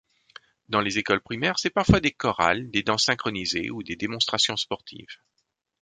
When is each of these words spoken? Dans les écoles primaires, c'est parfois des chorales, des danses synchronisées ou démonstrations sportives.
Dans 0.67 0.81
les 0.81 0.97
écoles 0.97 1.21
primaires, 1.21 1.59
c'est 1.59 1.69
parfois 1.69 1.99
des 1.99 2.09
chorales, 2.09 2.71
des 2.71 2.81
danses 2.81 3.03
synchronisées 3.03 3.69
ou 3.69 3.83
démonstrations 3.83 4.57
sportives. 4.57 5.17